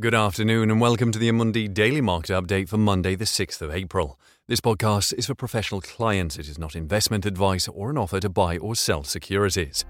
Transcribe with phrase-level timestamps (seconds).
[0.00, 3.70] Good afternoon and welcome to the Amundi Daily Market Update for Monday, the 6th of
[3.70, 4.18] April.
[4.48, 6.38] This podcast is for professional clients.
[6.38, 9.84] It is not investment advice or an offer to buy or sell securities.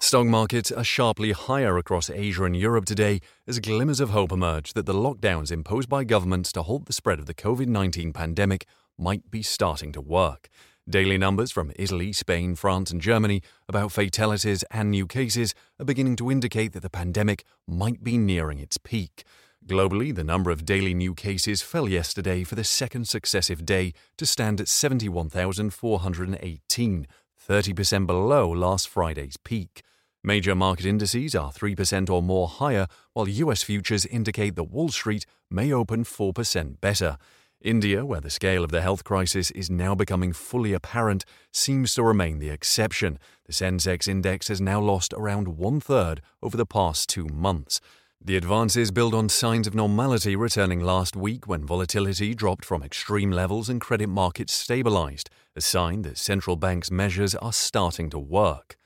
[0.00, 4.72] Stock markets are sharply higher across Asia and Europe today as glimmers of hope emerge
[4.72, 8.66] that the lockdowns imposed by governments to halt the spread of the COVID 19 pandemic
[8.98, 10.48] might be starting to work.
[10.88, 16.16] Daily numbers from Italy, Spain, France, and Germany about fatalities and new cases are beginning
[16.16, 19.24] to indicate that the pandemic might be nearing its peak.
[19.66, 24.26] Globally, the number of daily new cases fell yesterday for the second successive day to
[24.26, 27.06] stand at 71,418,
[27.48, 29.82] 30% below last Friday's peak.
[30.22, 35.24] Major market indices are 3% or more higher, while US futures indicate that Wall Street
[35.50, 37.16] may open 4% better.
[37.64, 42.02] India, where the scale of the health crisis is now becoming fully apparent, seems to
[42.02, 43.18] remain the exception.
[43.46, 47.80] The Sensex index has now lost around one third over the past two months.
[48.22, 53.30] The advances build on signs of normality returning last week when volatility dropped from extreme
[53.30, 58.76] levels and credit markets stabilized, a sign that central banks' measures are starting to work.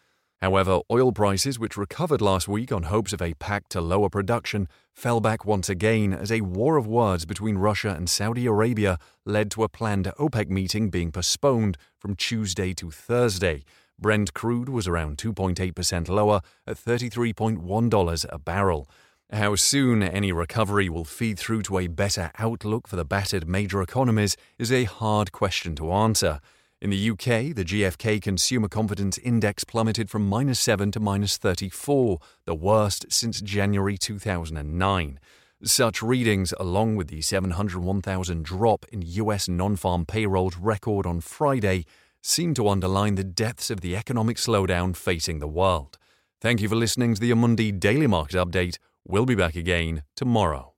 [0.41, 4.69] However, oil prices, which recovered last week on hopes of a pact to lower production,
[4.95, 9.51] fell back once again as a war of words between Russia and Saudi Arabia led
[9.51, 13.65] to a planned OPEC meeting being postponed from Tuesday to Thursday.
[13.99, 18.89] Brent crude was around 2.8% lower at $33.1 a barrel.
[19.33, 23.83] How soon any recovery will feed through to a better outlook for the battered major
[23.83, 26.41] economies is a hard question to answer.
[26.81, 32.21] In the UK, the GfK Consumer Confidence Index plummeted from minus 7 to minus 34,
[32.45, 35.19] the worst since January 2009.
[35.65, 41.85] Such readings, along with the 701,000 drop in US non farm payrolls record on Friday,
[42.23, 45.99] seem to underline the depths of the economic slowdown facing the world.
[46.41, 48.79] Thank you for listening to the Amundi Daily Market Update.
[49.05, 50.75] We'll be back again tomorrow.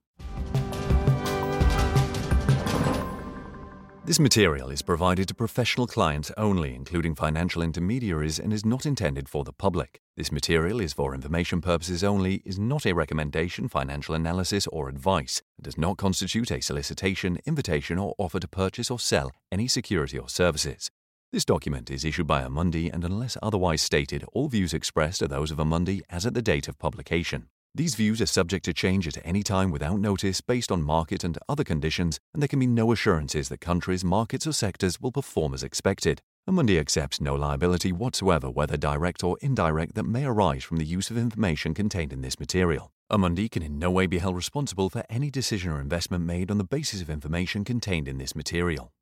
[4.10, 9.28] This material is provided to professional clients only, including financial intermediaries, and is not intended
[9.28, 10.00] for the public.
[10.16, 15.42] This material is for information purposes only, is not a recommendation, financial analysis, or advice,
[15.56, 20.18] and does not constitute a solicitation, invitation, or offer to purchase or sell any security
[20.18, 20.90] or services.
[21.30, 25.52] This document is issued by Amundi, and unless otherwise stated, all views expressed are those
[25.52, 27.46] of Amundi as at the date of publication.
[27.72, 31.38] These views are subject to change at any time without notice based on market and
[31.48, 35.54] other conditions, and there can be no assurances that countries, markets, or sectors will perform
[35.54, 36.20] as expected.
[36.48, 41.10] Amundi accepts no liability whatsoever, whether direct or indirect, that may arise from the use
[41.10, 42.90] of information contained in this material.
[43.08, 46.58] Amundi can in no way be held responsible for any decision or investment made on
[46.58, 48.92] the basis of information contained in this material.